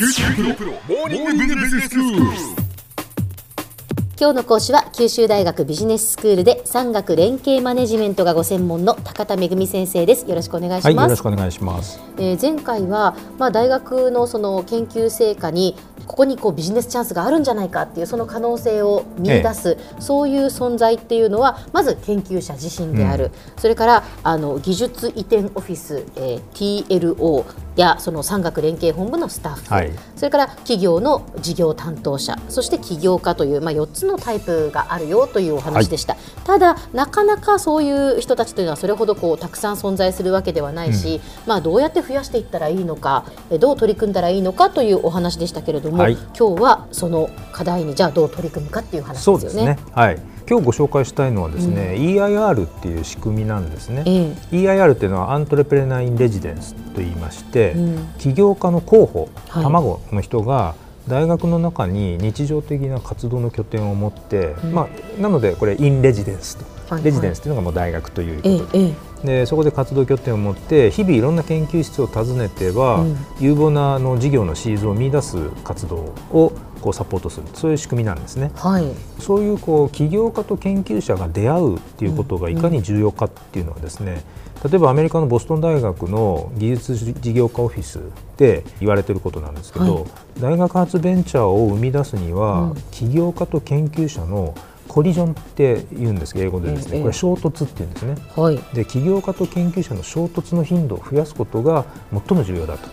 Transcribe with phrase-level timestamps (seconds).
[0.00, 2.70] 九州大学モーニングビジネススクール。
[4.18, 10.26] 今日の講師は九州大学ビジネススクールで産学連携マネジメントがご専門の高田恵先生です。
[10.26, 12.00] よろしくお願いします、はい、よろしくお願いします。
[12.16, 27.44] えー前回は、まあ、大学のその研究成果にここにこうビジネスチャンスがあるんじゃないかっていうその可能性を見出す、そういう存在っていうのはまず研究者自身である、それからあの技術移転オフィス、えー TLO
[27.80, 29.92] やその産学連携本部のスタッフ、はい。
[30.14, 32.38] それから企業の事業担当者。
[32.48, 46.14] そして起業家という、まあ、4つのタイプがあるよというお話でした、ただなかなかそういう人たちというのはそれほどこうたくさん存在するわけではないし、まあ、どうやって増やしていったらいいのかえどう取り組んだらいいのかというお話でしたけれども、はい。
[46.38, 49.40] 今日はその課題にじゃあどう取り組むかっていう話ですよね。
[49.40, 49.78] そうですね。
[49.92, 50.20] はい。
[50.50, 54.02] 今日ご紹介したいのはですね、EIR っていう仕組みなんですね。
[54.04, 58.08] え EIR っていうのはアントレプレナーインレジデンスと言いまして、うん。
[58.18, 59.62] 起業家の候補、はい。
[59.62, 60.74] 卵の人が
[61.06, 64.72] 大学の中に日常的な活動の拠点を持って、うん。
[64.72, 69.10] まあなのでこれインレジデンスと、はいレジデンスっていうのがもう大学ということえでええ。
[69.26, 73.16] でそこで活動拠点を持って日々いろんな研究室を訪ねては、うん。
[73.38, 77.46] 有望なあの事業のシーズンを見出す活動をこうサポートする。
[77.54, 78.50] そういう仕組みなんですね。
[78.54, 78.86] はい。
[79.18, 84.24] そういうこう起業家と研究者が出会うっていうことがいかに重要かっていうのはですね、
[84.64, 88.00] 例えばアメリカのボストン大学の技術事業家オフィス
[88.36, 90.04] で言われてることなんですけど、はい。
[90.40, 92.74] 大学発ベンチャーを生み出すには、うん。
[92.90, 94.54] 起業家と研究者の
[94.90, 98.16] コリジョンって言うんですけど英語でですね、ええこれ衝突って言うんですね。
[98.34, 101.84] はいで起業家と研究者の衝突の頻度を増やすことが
[102.26, 102.88] 最も重要だと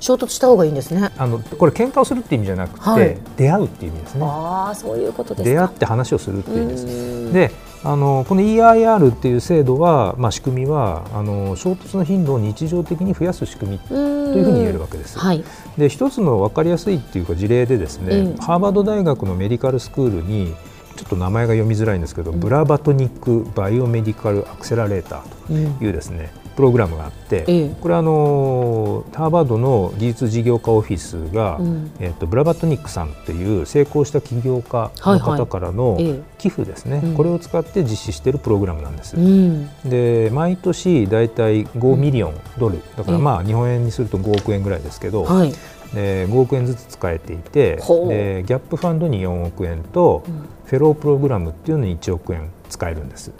[0.00, 1.10] 衝突した方がいいんですね。
[1.18, 5.50] あのこれ喧嘩をするっていう意味じゃなくて、はい出会うっていう意味ですねああそういうことですか。
[5.50, 6.88] 出会って話をするっていう意味ですう
[7.28, 7.50] んで
[7.82, 13.94] あのこの EIR っていう制度は、まあ、仕組みはあの衝突の頻度を日常的に増やす仕組みとと
[14.38, 15.18] いうふうに言えるわけです。
[15.18, 15.44] はい。
[15.76, 20.54] で一つの分かりやすいっていうか事例でですね、ええハーバード大学のメディカルスクールに
[21.00, 22.40] ちょっと名前が読みづらいんですけど、うん。
[22.40, 27.74] ブラバトニック・バイオメディカル・アクセラレーターうんというですねプログラムがあって、ええ。
[27.80, 31.90] これはあのハーバードの技術事業家オフィスが、うん。
[32.00, 36.22] えっとブラバトニックさんっていう成功した起業家の方からのええ。
[36.36, 37.14] 寄付ですね、うん。
[37.14, 39.16] これを使って実施しているプログラムなんです。
[39.16, 39.70] うん。
[39.88, 43.22] で毎年だいたい5ミリオンドル、だからええ。
[43.22, 45.54] まあ日本円にすると5億円ぐらいですけど、はい。
[45.94, 50.48] で5億円ずつ使えていてでギャップファンドに4億円と、うん。
[50.66, 53.32] フェロープログラムっていうのに1億円使えるんです。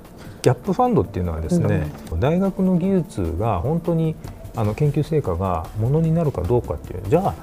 [0.43, 4.16] ギャップファンドっていうのはですね、大学の技術が本当に
[4.56, 7.34] あの研究成果がものになるかどうかっていうじゃあ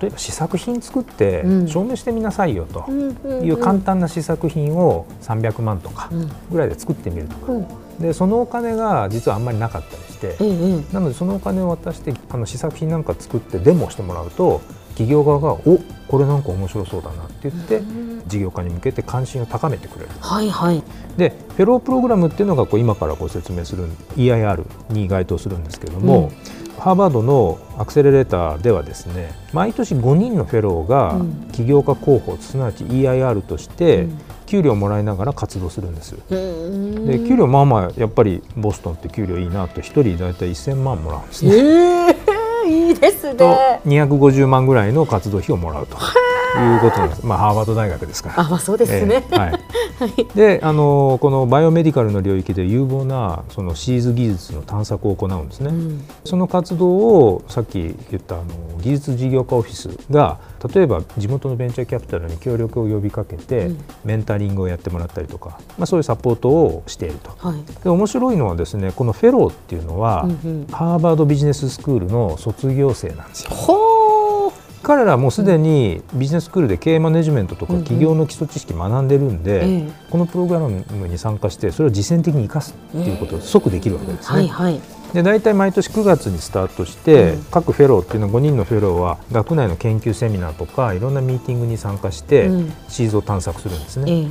[0.00, 1.68] 例えば試作品作ってうん。
[1.68, 6.30] 証明してみなさいよとうんいう簡単な試作品を300万とかうん。
[6.50, 7.52] ぐらいで作ってみるとか。
[7.52, 7.66] うん
[8.00, 17.82] でそのお金が実はあんまりなかったりしてええええなのでそのお金を渡してあの試作品なんか作ってデモをしてもらうと企業側が「おこれなんか面白そうだな」って言って
[18.26, 20.10] 事業家に向けて関心を高めてくれる。
[20.20, 20.82] はいはい。
[21.16, 23.86] でフェロープログラムっていうのがこう今からご説明する
[24.16, 26.30] EIR に該当するんですけども、
[26.78, 31.48] ハーバードのアクセレレーターではですね毎年5人のフェローがうん。
[31.52, 36.16] 起業家候補すなわち EIR としてうん給料をもらいながら活動するんです。
[36.30, 41.52] うんで給料まあまあやっぱりボストンって給料いいなと1人大体1000万もらうんですね。
[41.54, 42.36] ええ
[42.68, 43.80] いいですとね。
[43.86, 45.96] 250万ぐらいの活動費をもらうと
[46.58, 47.26] いうことなんです。
[47.26, 48.40] まあハーバード大学ですから。
[48.40, 49.24] あまあそうですね。
[49.30, 50.26] ええはい。
[50.34, 55.70] で、あのこのバイオメディカルの領域で有望なそのシーズ技術の探索を行うんですね。
[55.70, 58.44] うんその活動をさっき言ったあの
[58.80, 60.38] 技術事業家オフィスが
[60.74, 67.30] 例えば地元のベンチャーキャピタルに協力を呼びかけて、うんメンタリングをやってもらったりとか、まあ、そういうサポートをしていると。
[67.38, 67.82] はい。
[67.82, 70.32] で面白いのはですねこのフェローっていうのは、うんう
[70.64, 73.50] んハーバードビジネススクールの卒業生なんですよ。
[74.86, 84.38] 彼らはもうすでにビジネススクールで経営マネジメントとかうんうん企業の基礎知識学んでるんで、ええこのプログラムに参加してそれを実践的に生かすっていうことを即できるわけですね。
[84.38, 84.80] はいはい。
[85.12, 94.12] で大体毎年9月にスタートして、うん各フェローっていうのは5人のフェローは学内の研究セミナーとかいろんなミーティングに参加して、うんシーズを探索するんですね。
[94.12, 94.28] ええ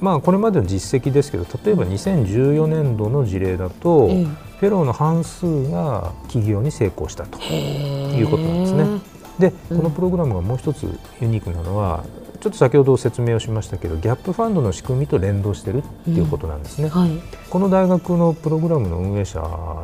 [0.00, 4.26] まあこれまでの実績ですけど例えば2014年度の事例だと、ええ
[4.62, 7.36] フェローの半数が企業に成功したと。
[7.42, 9.11] いうことなんですね。
[9.38, 10.84] で、うんこのプログラムがもう一つ
[11.20, 12.04] ユニークなのは
[12.42, 16.88] ちょっと先ほど説明をしましたけどギャップファンドの仕組みと連動してるっていうことなんですね。
[16.88, 17.10] はい。
[17.48, 19.40] この大学のプログラムの運営者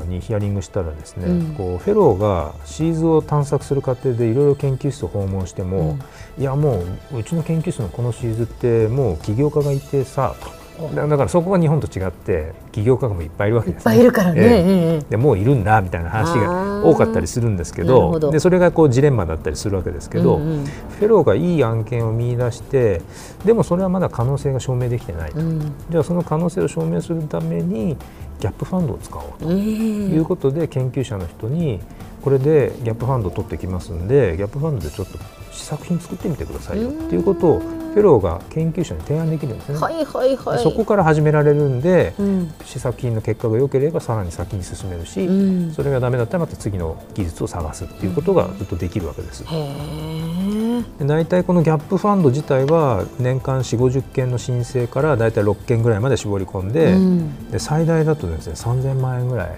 [0.06, 5.98] にヒアリングしたらですね、うんこうフェローがシーズを探索する過程でいろいろ研究室を訪問しても、
[6.36, 10.57] いやもううちの研究室のこのシーズってもう起業家がいてさと
[10.94, 15.10] だだからそこが日本と違って起業家もいっぱいいるわけです、ね、いっぱいいるからね、ええ。
[15.10, 18.30] でもういるんだみたいな話が多かったりするんですけどど。
[18.30, 20.64] でそれがこうジレンマだったりするわけですけど、うんうん。
[20.64, 23.02] フェローがいい案件を見出して
[23.44, 25.72] でもそれはまだ可能性が証明できてないと、うん。
[25.90, 27.96] じゃあその可能性を証明するために
[28.40, 31.80] ギャップファンドを使おうとうんいうことで研究者の人に
[32.22, 36.90] これでギャップファンドを取ってきますんでギャップファンドでちょっと試作品作ってみてくださいよ。
[36.90, 37.62] っていうことを
[37.94, 39.78] フェローが研究者に提案できるんですね。
[39.78, 40.56] はいはいはい。
[40.58, 42.52] でそこから始められるんで、うん。
[42.64, 45.72] 試作品の結果が良ければさらに先に進めるし、うん。
[45.72, 49.44] それがダメだったらまた次の技術を探すっていうことがずっとできるわけです。
[49.44, 50.82] へえ。
[50.98, 57.50] で大体このギャップファンド自体は年間4 5 0件の申請から大体6件ぐらいまで絞り込んで,、うん。
[57.50, 59.50] で最大だとですね3000万円ぐらい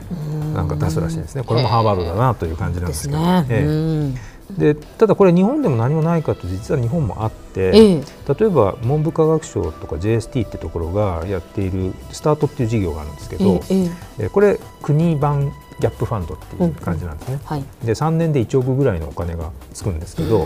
[0.55, 3.47] なんか出すらしいですね、これもハーバードだなという感じなんでですけど、すね。
[3.51, 3.67] ええ。
[3.67, 4.15] うん
[4.59, 8.03] でただこれ日本でも何もないかと実は日本もあって、ええ。
[8.39, 13.85] 例えば文部科学省とか JST ってところがやっているスタートっていう事業があるんですけど、えええ
[14.19, 14.25] え。
[14.27, 17.41] えこれ国版ギャップファンドっていう感じなんですね。
[17.45, 17.65] はい。
[17.85, 20.45] で3年で1億ぐらいのお金がつくんですけど、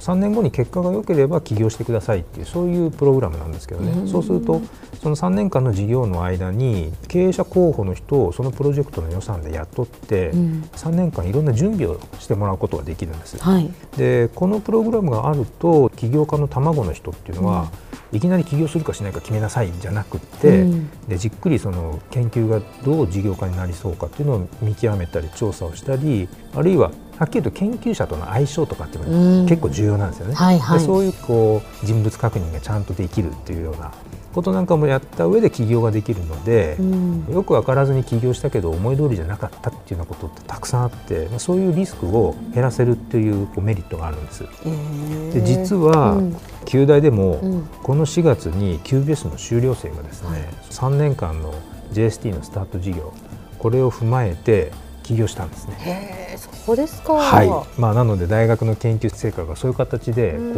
[0.00, 4.60] 3年後に結果が良ければ起業してくださいっていうそういうプログラムなんですけどね、うんそうすると
[5.02, 13.38] その3年間の事業の間に経営者候補の人をそのプロジェクトの予算で雇って、うん3年間いろんな準備をしてもらうことができるんです。
[13.38, 13.70] はい。
[13.96, 17.70] でこのプログラムがあると起業家の卵の人っていうのは、
[18.12, 20.90] いきなり起業するかしないか決めなさいんじゃなくって、うん。
[21.08, 29.44] でじっくりその研究がどう事業家になりそうかっていうのを見極めたり調査をしたりあるいははっきり言うと研究者との相性とかっていうのうん。
[29.44, 30.34] が結構重要なんですよね。
[30.34, 30.78] はいはい。
[30.78, 33.92] でそういうこう人物確認がちゃんとできるっていうような
[34.32, 37.26] ことなんかもやった上で起業ができるので、うん。
[37.30, 44.44] よく分からずに起業したけど思い通りじゃなかったっていうようなことってたくさんあって、まあ、そういうリスクを減らせるっていうこうメリットがあるんです。
[44.44, 46.36] ええで実は、うん。
[46.64, 47.68] 旧大でも、うん。
[47.82, 50.40] この4月に QBS の修了生がですね、はい。
[50.70, 51.54] 3年間の
[51.92, 53.12] JST のスタート事業
[53.58, 56.36] これを踏まえて起業したんですね。
[56.64, 57.14] そうですか。
[57.14, 57.48] はい。
[57.78, 60.54] まあ、なので大学の研究成果がそういう形でうん。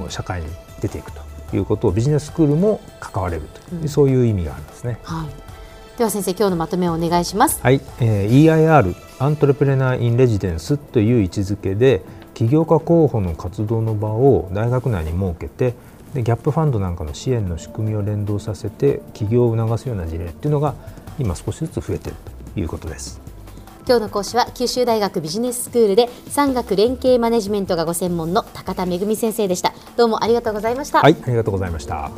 [0.00, 0.46] こう社会に
[0.80, 4.98] 出ていくということをビジネススクールも関われるという、うんそういう意味があるんですね。
[5.02, 5.28] はい。
[5.98, 7.60] では先生、今日のまとめをお願いします。
[7.62, 12.02] はい、えー EIR アントレプレナー・イン・レジデンスという位置づけで
[12.34, 15.74] 起業家候補の活動の場を大学内に設けて
[16.14, 20.76] でギャップファンドなんかの支援の仕組みを連動させて起業を促すような事例っていうのが
[21.18, 22.18] 今少しずつ増えている
[22.54, 23.20] ということです。
[23.88, 29.72] 今日の講師は九州大学ビジネススクールで産学連携マネジメントがご専門の高田恵先生でした。
[29.98, 31.00] どうもありがとうございました。
[31.00, 32.12] はい、ありがとうございました。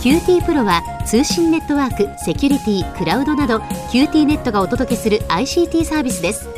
[0.00, 3.58] QT プロは通信ネットワーク、セキュリティ、クラウドなど
[3.92, 6.57] QT ネットがお届けする ICT サービスです